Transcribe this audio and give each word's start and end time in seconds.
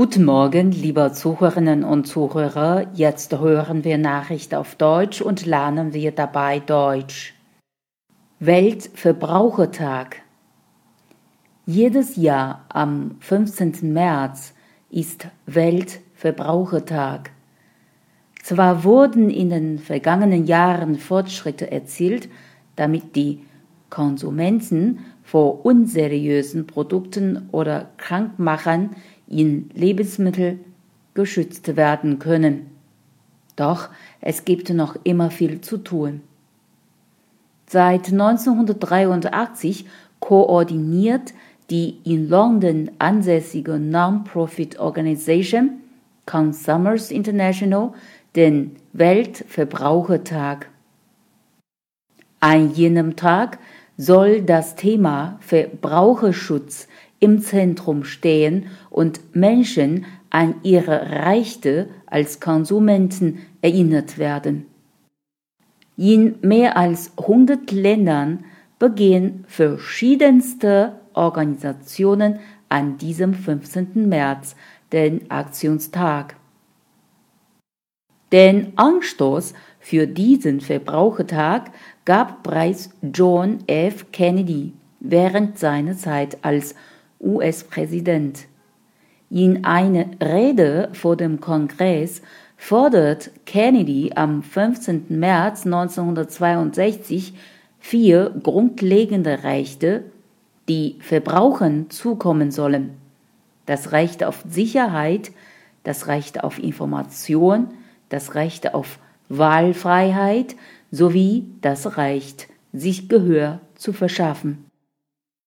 Guten 0.00 0.24
Morgen, 0.24 0.72
liebe 0.72 1.12
Zuhörerinnen 1.12 1.84
und 1.84 2.06
Zuhörer. 2.06 2.86
Jetzt 2.94 3.38
hören 3.38 3.84
wir 3.84 3.98
Nachricht 3.98 4.54
auf 4.54 4.74
Deutsch 4.74 5.20
und 5.20 5.44
lernen 5.44 5.92
wir 5.92 6.10
dabei 6.10 6.58
Deutsch. 6.58 7.34
Weltverbrauchertag. 8.38 10.22
Jedes 11.66 12.16
Jahr 12.16 12.64
am 12.70 13.16
15. 13.20 13.92
März 13.92 14.54
ist 14.88 15.28
Weltverbrauchertag. 15.44 17.32
Zwar 18.42 18.84
wurden 18.84 19.28
in 19.28 19.50
den 19.50 19.78
vergangenen 19.78 20.46
Jahren 20.46 20.96
Fortschritte 20.96 21.70
erzielt, 21.70 22.30
damit 22.74 23.16
die 23.16 23.42
Konsumenten 23.90 25.00
vor 25.22 25.66
unseriösen 25.66 26.66
Produkten 26.66 27.50
oder 27.52 27.90
Krankmachern 27.98 28.96
in 29.30 29.70
Lebensmittel 29.72 30.58
geschützt 31.14 31.76
werden 31.76 32.18
können. 32.18 32.66
Doch 33.56 33.88
es 34.20 34.44
gibt 34.44 34.70
noch 34.70 34.96
immer 35.04 35.30
viel 35.30 35.60
zu 35.60 35.78
tun. 35.78 36.22
Seit 37.66 38.10
1983 38.10 39.86
koordiniert 40.18 41.32
die 41.70 41.98
in 42.04 42.28
London 42.28 42.90
ansässige 42.98 43.78
Non-Profit 43.78 44.78
Organisation 44.80 45.80
Consumers 46.26 47.10
International 47.10 47.92
den 48.34 48.76
Weltverbrauchertag. 48.92 50.68
An 52.40 52.72
jenem 52.72 53.16
Tag 53.16 53.58
soll 53.96 54.42
das 54.42 54.74
Thema 54.74 55.38
Verbraucherschutz 55.40 56.88
im 57.20 57.40
Zentrum 57.40 58.04
stehen 58.04 58.66
und 58.88 59.36
Menschen 59.36 60.06
an 60.30 60.56
ihre 60.62 61.10
Rechte 61.26 61.88
als 62.06 62.40
Konsumenten 62.40 63.40
erinnert 63.62 64.18
werden. 64.18 64.66
In 65.96 66.36
mehr 66.40 66.76
als 66.76 67.12
100 67.18 67.70
Ländern 67.72 68.44
begehen 68.78 69.44
verschiedenste 69.46 70.98
Organisationen 71.12 72.38
an 72.70 72.96
diesem 72.96 73.34
15. 73.34 74.08
März 74.08 74.56
den 74.92 75.30
Aktionstag. 75.30 76.36
Den 78.32 78.72
Anstoß 78.76 79.54
für 79.80 80.06
diesen 80.06 80.60
Verbrauchertag 80.60 81.72
gab 82.04 82.44
bereits 82.44 82.90
John 83.02 83.58
F. 83.66 84.06
Kennedy 84.12 84.72
während 85.00 85.58
seiner 85.58 85.96
Zeit 85.96 86.38
als 86.42 86.74
US-Präsident. 87.20 88.46
In 89.30 89.64
einer 89.64 90.06
Rede 90.20 90.88
vor 90.92 91.16
dem 91.16 91.40
Kongress 91.40 92.22
fordert 92.56 93.30
Kennedy 93.46 94.12
am 94.14 94.42
15. 94.42 95.06
März 95.08 95.64
1962 95.64 97.34
vier 97.78 98.30
grundlegende 98.42 99.44
Rechte, 99.44 100.04
die 100.68 100.96
Verbrauchern 101.00 101.90
zukommen 101.90 102.50
sollen. 102.50 102.90
Das 103.66 103.92
Recht 103.92 104.24
auf 104.24 104.44
Sicherheit, 104.48 105.32
das 105.84 106.06
Recht 106.06 106.44
auf 106.44 106.58
Information, 106.58 107.68
das 108.08 108.34
Recht 108.34 108.74
auf 108.74 108.98
Wahlfreiheit 109.28 110.56
sowie 110.90 111.46
das 111.60 111.96
Recht, 111.96 112.48
sich 112.72 113.08
Gehör 113.08 113.60
zu 113.76 113.92
verschaffen. 113.92 114.69